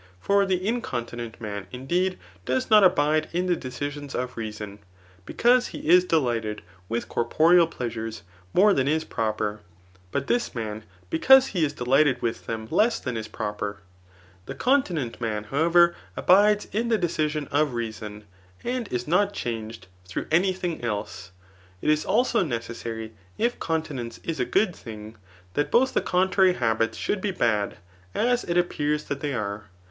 For 0.19 0.47
the 0.47 0.67
incontinent 0.67 1.39
man, 1.39 1.67
indeed, 1.71 2.17
does 2.43 2.71
not 2.71 2.83
abide 2.83 3.29
in 3.33 3.45
the 3.45 3.55
decisions 3.55 4.15
of 4.15 4.35
reason, 4.35 4.79
because 5.27 5.67
he 5.67 5.87
is 5.89 6.03
delighted 6.05 6.63
with 6.89 7.07
corporeal 7.07 7.67
pleasures 7.67 8.23
more 8.51 8.73
than 8.73 8.87
is 8.87 9.03
proper, 9.03 9.59
but 10.11 10.25
this 10.25 10.55
man, 10.55 10.85
because 11.11 11.45
he 11.53 11.61
b 11.67 11.71
delighted 11.71 12.19
with 12.19 12.47
them 12.47 12.67
less 12.71 12.99
than 12.99 13.15
is 13.15 13.27
pro 13.27 13.53
Digitized 13.53 13.57
by 13.59 13.75
Google 13.75 14.55
272 14.55 14.55
THE 14.55 14.55
NICOMACH£AN 14.55 14.55
BOOK 14.55 14.55
VlU 14.55 14.55
per. 14.55 14.55
The 14.55 14.63
continent 15.15 15.21
man, 15.21 15.43
however, 15.51 15.95
abides 16.17 16.65
in 16.71 16.87
the 16.89 16.97
dedsioa 16.97 17.47
of 17.51 17.73
reason, 17.75 18.23
and 18.63 18.87
is 18.87 19.07
not 19.07 19.33
changed 19.35 19.85
through 20.05 20.25
any 20.31 20.51
thing 20.51 20.83
else. 20.83 21.29
It 21.79 21.91
is 21.91 22.05
also 22.05 22.41
necessary, 22.43 23.13
if 23.37 23.59
continence 23.59 24.19
is 24.23 24.39
a 24.39 24.45
good 24.45 24.75
thing, 24.75 25.17
that 25.53 25.69
both 25.69 25.93
the 25.93 26.01
contrary 26.01 26.53
habits 26.53 26.97
should 26.97 27.21
be 27.21 27.29
bad, 27.29 27.77
as 28.15 28.43
it 28.43 28.57
appears 28.57 29.03
that 29.03 29.19
they 29.19 29.35
are. 29.35 29.65